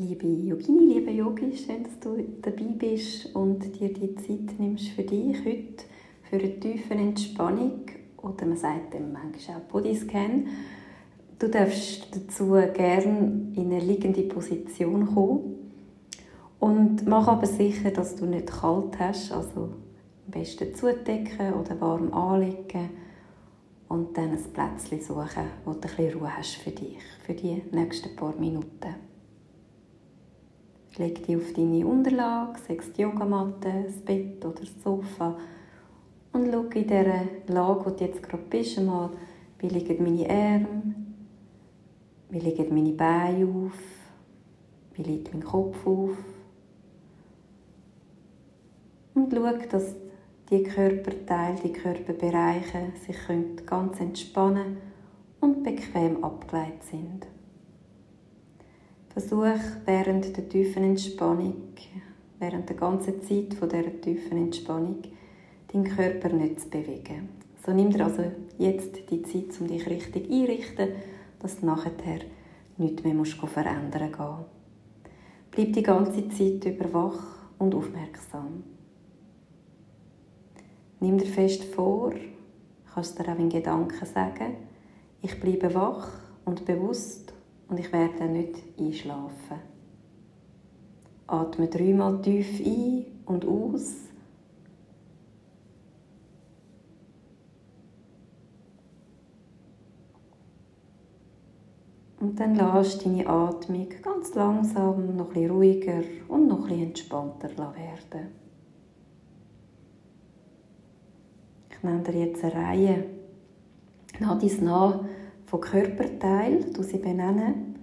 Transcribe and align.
Liebe 0.00 0.28
Yogini, 0.28 0.94
liebe 0.94 1.10
Yogi, 1.10 1.56
schön, 1.56 1.82
dass 1.82 1.98
du 1.98 2.22
dabei 2.40 2.66
bist 2.78 3.34
und 3.34 3.80
dir 3.80 3.92
die 3.92 4.14
Zeit 4.14 4.56
nimmst 4.56 4.90
für 4.90 5.02
dich 5.02 5.44
heute, 5.44 5.84
für 6.22 6.36
eine 6.36 6.60
tiefe 6.60 6.94
Entspannung 6.94 7.80
oder 8.18 8.46
man 8.46 8.56
sagt 8.56 8.94
dem 8.94 9.12
manchmal 9.12 9.56
auch 9.56 9.62
Bodyscan. 9.62 10.46
Du 11.40 11.48
darfst 11.48 12.14
dazu 12.14 12.52
gerne 12.74 13.50
in 13.56 13.72
eine 13.72 13.80
liegende 13.80 14.22
Position 14.22 15.04
kommen 15.04 15.72
und 16.60 17.04
mach 17.08 17.26
aber 17.26 17.46
sicher, 17.46 17.90
dass 17.90 18.14
du 18.14 18.26
nicht 18.26 18.52
kalt 18.52 18.96
hast, 19.00 19.32
also 19.32 19.62
am 19.62 20.30
besten 20.30 20.76
zudecken 20.76 21.54
oder 21.54 21.80
warm 21.80 22.12
anlegen 22.12 22.90
und 23.88 24.16
dann 24.16 24.30
ein 24.30 24.52
Plätzchen 24.52 25.00
suchen, 25.00 25.50
wo 25.64 25.72
du 25.72 25.78
ein 25.78 25.80
bisschen 25.80 26.20
Ruhe 26.20 26.36
hast 26.36 26.54
für 26.54 26.70
dich, 26.70 26.98
für 27.26 27.34
die 27.34 27.64
nächsten 27.72 28.14
paar 28.14 28.36
Minuten. 28.38 29.07
Leg 30.96 31.24
dich 31.26 31.36
auf 31.36 31.52
deine 31.52 31.86
Unterlage, 31.86 32.58
sechs 32.66 32.92
die 32.92 33.02
Yogamatte, 33.02 33.84
das 33.86 34.00
Bett 34.00 34.44
oder 34.44 34.60
das 34.60 34.82
Sofa 34.82 35.36
und 36.32 36.52
schau 36.52 36.62
in 36.62 36.86
dieser 36.86 37.24
Lage, 37.48 37.86
wo 37.86 37.90
du 37.90 38.04
jetzt 38.04 38.22
gerade 38.22 38.42
bist, 38.48 38.78
einmal, 38.78 39.10
wie 39.58 39.68
liegen 39.68 40.02
meine 40.02 40.28
Arme, 40.30 40.94
wie 42.30 42.38
liegen 42.38 42.74
meine 42.74 42.92
Beine 42.92 43.46
auf, 43.46 43.78
wie 44.94 45.02
liegt 45.02 45.32
mein 45.32 45.42
Kopf 45.42 45.86
auf. 45.86 46.16
Und 49.14 49.32
schau, 49.32 49.52
dass 49.70 49.96
die 50.50 50.62
Körperteile, 50.62 51.58
die 51.62 51.72
Körperbereiche 51.72 52.92
sich 53.04 53.16
ganz 53.66 54.00
entspannen 54.00 54.78
und 55.40 55.62
bequem 55.62 56.22
abgeleitet 56.22 56.82
sind. 56.84 57.26
Versuch 59.18 59.60
während 59.84 60.36
der 60.36 60.48
tiefen 60.48 60.84
Entspannung, 60.84 61.54
während 62.38 62.68
der 62.68 62.76
ganzen 62.76 63.20
Zeit 63.20 63.52
von 63.52 63.68
tiefen 64.00 64.38
Entspannung, 64.38 65.02
deinen 65.72 65.84
Körper 65.84 66.28
nicht 66.28 66.60
zu 66.60 66.70
bewegen. 66.70 67.28
So 67.66 67.72
nimm 67.72 67.90
dir 67.90 68.04
also 68.04 68.22
jetzt 68.58 69.10
die 69.10 69.22
Zeit, 69.22 69.60
um 69.60 69.66
dich 69.66 69.88
richtig 69.90 70.30
einrichten, 70.30 70.90
dass 71.40 71.58
du 71.58 71.66
nachher 71.66 72.20
nichts 72.76 73.02
mehr 73.02 73.14
musst 73.14 73.34
verändern 73.34 74.12
musst. 74.12 74.44
Bleib 75.50 75.72
die 75.72 75.82
ganze 75.82 76.28
Zeit 76.28 76.64
über 76.64 76.92
wach 76.92 77.50
und 77.58 77.74
aufmerksam. 77.74 78.62
Nimm 81.00 81.18
dir 81.18 81.26
fest 81.26 81.64
vor, 81.64 82.12
kannst 82.94 83.18
dir 83.18 83.32
auch 83.32 83.38
in 83.38 83.48
Gedanken 83.48 84.06
sagen, 84.06 84.58
ich 85.22 85.40
bleibe 85.40 85.74
wach 85.74 86.08
und 86.44 86.64
bewusst 86.64 87.32
und 87.68 87.78
ich 87.78 87.92
werde 87.92 88.26
nicht 88.26 88.56
einschlafen. 88.78 89.58
Atme 91.26 91.68
dreimal 91.68 92.20
tief 92.22 92.60
ein 92.64 93.04
und 93.26 93.46
aus. 93.46 93.94
Und 102.20 102.40
dann 102.40 102.56
lass 102.56 102.98
deine 102.98 103.28
Atmung 103.28 103.88
ganz 104.02 104.34
langsam 104.34 105.16
noch 105.16 105.34
ein 105.36 105.50
ruhiger 105.50 106.02
und 106.26 106.48
noch 106.48 106.68
ein 106.68 106.82
entspannter 106.82 107.50
werden. 107.56 108.28
Ich 111.70 111.82
nenne 111.84 112.02
dir 112.02 112.26
jetzt 112.26 112.42
eine 112.42 112.54
Reihe 112.54 113.04
nach 114.18 114.38
dies 114.38 114.60
nach 114.60 115.04
von 115.48 115.60
Körperteilen, 115.60 116.72
du 116.74 116.82
sie 116.82 116.98
benennen 116.98 117.76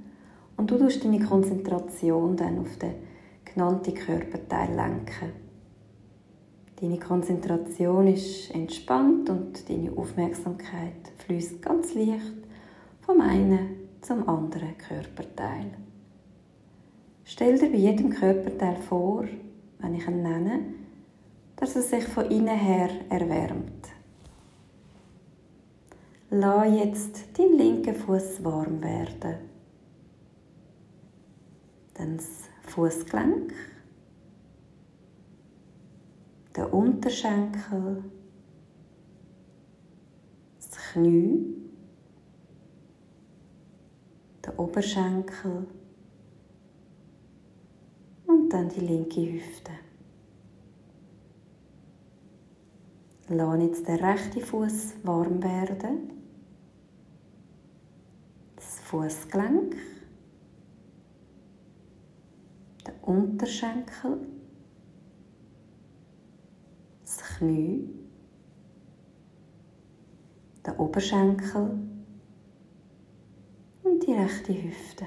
und 0.55 0.69
du 0.69 0.77
tust 0.77 1.03
deine 1.03 1.19
Konzentration 1.19 2.37
dann 2.37 2.59
auf 2.59 2.77
den 2.77 2.93
genannten 3.43 3.93
Körperteil 3.93 4.75
lenken. 4.75 5.33
Deine 6.79 6.99
Konzentration 6.99 8.07
ist 8.07 8.53
entspannt 8.53 9.29
und 9.29 9.67
deine 9.67 9.97
Aufmerksamkeit 9.97 11.11
fließt 11.25 11.61
ganz 11.61 11.95
leicht 11.95 12.33
vom 13.01 13.21
einen 13.21 13.69
zum 14.01 14.27
anderen 14.29 14.77
Körperteil. 14.77 15.71
Stell 17.23 17.57
dir 17.57 17.71
bei 17.71 17.77
jedem 17.77 18.11
Körperteil 18.11 18.75
vor, 18.75 19.25
wenn 19.79 19.95
ich 19.95 20.07
ihn 20.07 20.21
nenne, 20.21 20.59
dass 21.55 21.75
er 21.75 21.81
sich 21.81 22.03
von 22.03 22.29
innen 22.29 22.59
her 22.59 22.89
erwärmt. 23.09 23.94
Lass 26.37 26.67
jetzt 26.67 27.39
deinen 27.39 27.57
linken 27.57 27.95
Fuß 27.95 28.43
warm 28.43 28.83
werden. 28.83 29.37
Dann 31.93 32.17
das 32.17 32.49
Fußgelenk, 32.63 33.53
der 36.53 36.73
Unterschenkel, 36.73 38.03
das 40.57 40.71
Knie, 40.91 41.55
der 44.43 44.59
Oberschenkel 44.59 45.65
und 48.27 48.49
dann 48.49 48.67
die 48.67 48.81
linke 48.81 49.21
Hüfte. 49.21 49.71
Lass 53.29 53.61
jetzt 53.61 53.87
den 53.87 54.03
rechten 54.03 54.41
Fuß 54.41 54.95
warm 55.03 55.41
werden. 55.41 56.24
Fußgelenk. 58.85 59.75
Der 62.85 63.07
Unterschenkel. 63.07 64.27
Das 67.03 67.17
Knie. 67.17 67.89
Der 70.63 70.79
Oberschenkel. 70.79 71.79
Und 73.81 74.05
die 74.05 74.13
rechte 74.13 74.53
Hüfte. 74.53 75.05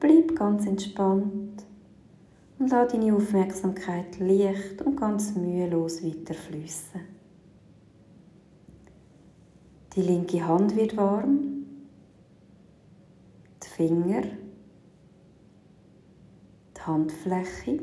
Bleib 0.00 0.34
ganz 0.34 0.66
entspannt 0.66 1.64
und 2.58 2.70
lass 2.70 2.90
deine 2.90 3.14
Aufmerksamkeit 3.14 4.18
leicht 4.18 4.82
und 4.82 4.96
ganz 4.96 5.36
mühelos 5.36 6.02
weiterfließen. 6.02 7.21
Die 9.94 10.00
linke 10.00 10.42
Hand 10.46 10.74
wird 10.74 10.96
warm, 10.96 11.66
die 13.62 13.68
Finger, 13.68 14.22
die 16.76 16.80
Handfläche, 16.80 17.78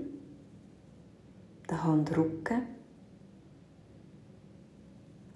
der 1.70 1.84
Handrücken, 1.84 2.64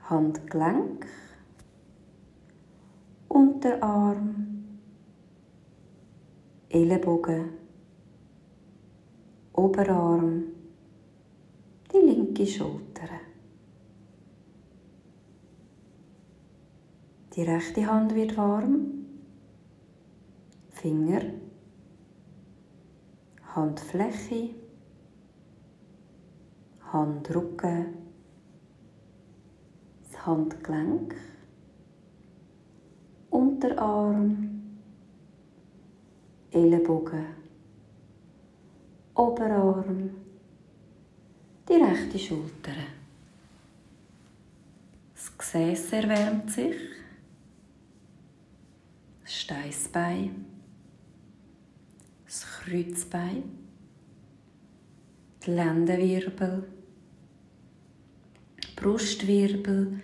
Handgelenk, 0.10 1.06
Unterarm, 3.28 4.80
Ellenbogen, 6.70 7.50
Oberarm, 9.54 10.44
die 11.94 11.98
linke 11.98 12.48
Schulter. 12.48 13.23
Die 17.36 17.42
rechte 17.42 17.88
Hand 17.88 18.14
wird 18.14 18.38
warm, 18.38 19.06
Finger, 20.70 21.22
Handfläche, 23.56 24.50
Handrücken, 26.92 27.86
das 30.04 30.26
Handgelenk, 30.26 31.16
Unterarm, 33.32 34.62
Ellenbogen. 36.52 37.25
Oberarm, 39.16 40.10
die 41.68 41.74
rechte 41.74 42.19
Schulter. 42.19 42.74
Das 45.16 45.38
Gesäß 45.38 45.94
erwärmt 45.94 46.52
sich, 46.52 46.75
Steißbein, 49.41 50.45
das 52.25 52.45
Kreuzbein, 52.45 53.44
die 55.45 55.51
Lendenwirbel, 55.51 56.63
Brustwirbel. 58.75 60.00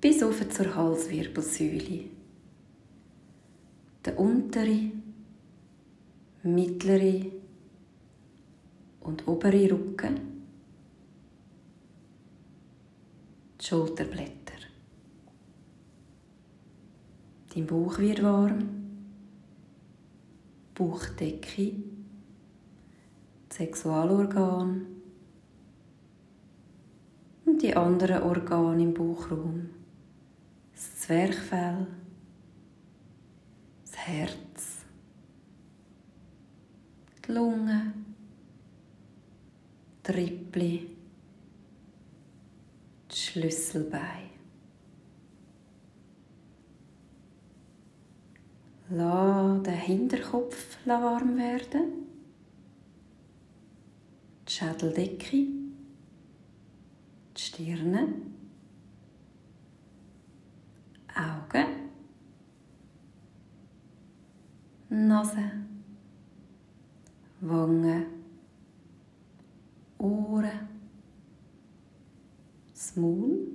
Bis 0.00 0.22
auf 0.22 0.46
zur 0.50 0.74
Halswirbelsäule. 0.74 2.04
Der 4.04 4.18
untere, 4.18 4.90
mittlere 6.42 7.24
und 9.00 9.26
obere 9.26 9.70
Rücken, 9.70 10.20
die 13.60 13.64
Schulterblätter. 13.64 14.43
Dein 17.54 17.66
Bauch 17.66 17.98
wird 17.98 18.20
warm, 18.20 18.68
Bauchdecke, 20.74 21.72
Sexualorgan. 23.48 24.86
Und 27.44 27.62
die 27.62 27.76
anderen 27.76 28.22
Organe 28.24 28.82
im 28.82 28.94
Bauchraum, 28.94 29.70
das 30.72 30.96
Zwerchfell, 30.96 31.86
das 33.82 33.96
Herz, 33.98 34.84
die 37.24 37.32
Lunge, 37.32 37.92
die 40.04 40.10
Rippli, 40.10 40.90
die 43.12 43.16
Schlüsselbeine. 43.16 44.33
Lass 48.90 49.62
den 49.62 49.74
Hinterkopf 49.74 50.76
warm 50.84 51.38
werden. 51.38 52.06
Die 54.46 54.52
Schädeldecke. 54.52 55.46
Die 57.36 57.40
Stirne. 57.40 58.08
Augen. 61.14 61.66
Nase. 64.90 65.50
Wangen. 67.40 68.04
Ohren. 69.96 70.68
Das 72.70 72.96
Maul. 72.96 73.48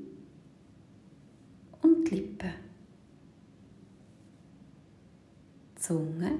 Und 1.83 2.09
die 2.09 2.15
Lippen. 2.15 2.69
Zunge, 5.89 6.33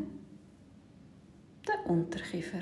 der 1.68 1.90
Unterkiefer. 1.90 2.62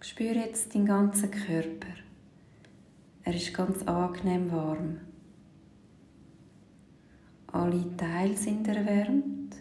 Spüre 0.00 0.46
jetzt 0.46 0.74
deinen 0.74 0.86
ganzen 0.86 1.30
Körper. 1.30 1.92
Er 3.22 3.34
ist 3.34 3.52
ganz 3.52 3.82
angenehm 3.82 4.50
warm. 4.50 5.00
Alle 7.48 7.94
Teile 7.98 8.34
sind 8.34 8.66
erwärmt. 8.66 9.56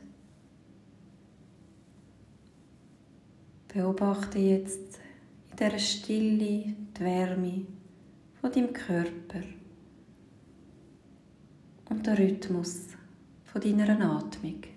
Beobachte 3.67 4.39
jetzt 4.39 5.01
in 5.51 5.57
dieser 5.57 5.77
Stille 5.77 6.73
die 6.97 6.99
Wärme 7.01 7.65
von 8.39 8.49
deinem 8.49 8.71
Körper 8.71 9.41
und 11.93 12.07
den 12.07 12.17
Rhythmus 12.17 12.87
deiner 13.53 14.17
Atmung. 14.17 14.72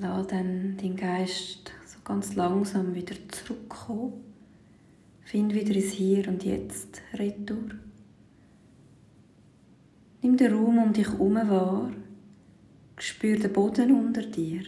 Lass 0.00 0.26
dann 0.28 0.76
deinen 0.78 0.96
Geist 0.96 1.70
so 1.86 1.98
ganz 2.04 2.34
langsam 2.34 2.94
wieder 2.94 3.14
zurückkommen. 3.28 4.24
Find 5.24 5.54
wieder 5.54 5.74
ins 5.74 5.92
Hier 5.92 6.26
und 6.28 6.44
Jetzt 6.44 7.02
retour. 7.14 7.70
Nimm 10.22 10.36
den 10.36 10.54
Raum 10.54 10.78
um 10.78 10.92
dich 10.92 11.08
herum 11.08 11.34
wahr. 11.34 11.92
Spür 12.96 13.38
den 13.38 13.52
Boden 13.52 13.92
unter 13.92 14.22
dir. 14.22 14.62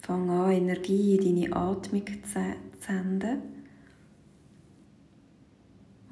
Fang 0.00 0.28
an, 0.30 0.52
Energie 0.52 1.16
in 1.16 1.40
deine 1.40 1.56
Atmung 1.56 2.06
zu 2.06 2.56
senden 2.80 3.61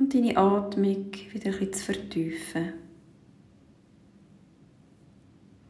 und 0.00 0.14
deine 0.14 0.37
Atmung 0.37 1.12
wieder 1.31 1.50
bisschen 1.50 1.73
zu 1.73 1.85
vertiefen. 1.85 2.73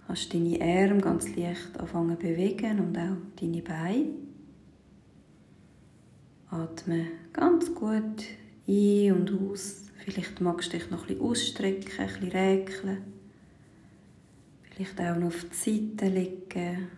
Du 0.07 0.15
deine 0.35 0.61
Arme 0.61 1.01
ganz 1.01 1.37
leicht 1.37 1.79
anfangen 1.79 2.17
zu 2.17 2.23
bewegen 2.23 2.81
und 2.81 2.97
auch 2.97 3.17
deine 3.41 3.63
Beine. 3.63 4.11
Atme 6.49 7.07
ganz 7.33 7.75
gut 7.75 8.25
ein 8.67 9.13
und 9.13 9.33
aus. 9.33 9.85
Vielleicht 10.05 10.41
magst 10.41 10.73
du 10.73 10.79
dich 10.79 10.91
noch 10.91 11.07
bisschen 11.07 11.23
ausstrecken, 11.23 11.91
ein 11.99 12.07
bisschen 12.07 12.29
räkeln. 12.31 13.05
Vielleicht 14.63 15.01
auch 15.01 15.17
noch 15.17 15.29
auf 15.29 15.45
die 15.45 15.97
Seite 15.97 16.09
liegen. 16.09 16.89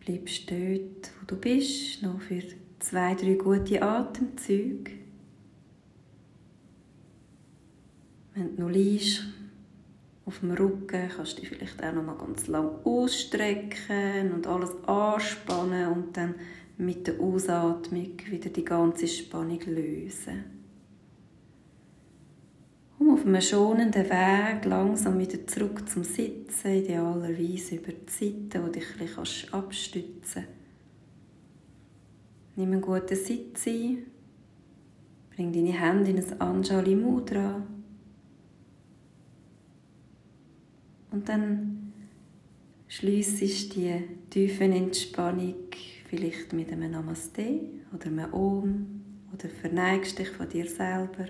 Bleibst 0.00 0.50
dort, 0.50 1.10
wo 1.20 1.26
du 1.26 1.36
bist, 1.36 2.02
noch 2.02 2.20
für 2.20 2.42
zwei, 2.78 3.14
drei 3.14 3.34
gute 3.34 3.82
Atemzüge. 3.82 4.92
Wenn 8.34 8.56
du 8.56 8.62
noch 8.62 8.70
liegst, 8.70 9.24
auf 10.26 10.40
dem 10.40 10.50
Rücken, 10.50 11.08
kannst 11.08 11.38
du 11.38 11.40
dich 11.40 11.50
vielleicht 11.50 11.82
auch 11.82 11.92
noch 11.92 12.02
mal 12.02 12.18
ganz 12.18 12.48
lang 12.48 12.70
ausstrecken 12.84 14.32
und 14.34 14.46
alles 14.46 14.70
anspannen 14.86 15.92
und 15.92 16.16
dann 16.16 16.34
mit 16.78 17.06
der 17.06 17.20
Ausatmung 17.20 18.12
wieder 18.28 18.50
die 18.50 18.64
ganze 18.64 19.06
Spannung 19.08 19.60
lösen. 19.66 20.44
Um 22.98 23.14
auf 23.14 23.24
einem 23.24 23.40
schonenden 23.40 24.04
Weg 24.04 24.64
langsam 24.64 25.18
wieder 25.18 25.46
zurück 25.46 25.88
zum 25.88 26.02
Sitzen, 26.02 26.72
idealerweise 26.72 27.76
über 27.76 27.92
die 27.92 28.10
Seite, 28.10 28.62
wo 28.62 28.68
dich 28.68 28.84
ein 28.92 29.06
bisschen 29.06 29.52
abstützen 29.52 30.44
kannst. 30.44 30.65
Nimm 32.56 32.72
einen 32.72 32.80
guten 32.80 33.14
Sitz 33.14 33.66
ein. 33.66 34.06
Bring 35.34 35.52
deine 35.52 35.72
Hände 35.72 36.10
in 36.10 36.18
ein 36.18 36.40
Anjali 36.40 36.96
Mudra. 36.96 37.62
Und 41.10 41.28
dann 41.28 41.92
schliessest 42.88 43.76
die 43.76 44.02
tiefe 44.30 44.64
Entspannung 44.64 45.54
vielleicht 46.08 46.52
mit 46.54 46.72
einem 46.72 46.92
Namaste 46.92 47.60
oder 47.92 48.06
einem 48.06 48.32
Om 48.32 48.86
oder 49.34 49.48
verneigst 49.48 50.18
dich 50.18 50.30
von 50.30 50.48
dir 50.48 50.66
selber. 50.66 51.28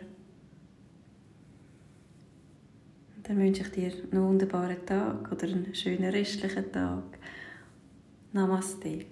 Und 3.17 3.29
dann 3.29 3.39
wünsche 3.39 3.63
ich 3.63 3.71
dir 3.71 3.93
einen 4.13 4.23
wunderbaren 4.23 4.85
Tag 4.87 5.33
oder 5.33 5.49
einen 5.49 5.75
schönen 5.75 6.11
restlichen 6.11 6.71
Tag. 6.71 7.19
Namaste. 8.33 9.07